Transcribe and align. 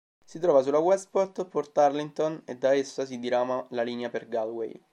Si 0.25 0.39
trova 0.39 0.63
sulla 0.63 0.79
Westport–Portarlington 0.79 2.41
e 2.45 2.57
da 2.57 2.73
essa 2.73 3.05
si 3.05 3.19
dirama 3.19 3.63
la 3.69 3.83
linea 3.83 4.09
per 4.09 4.27
Galway. 4.27 4.83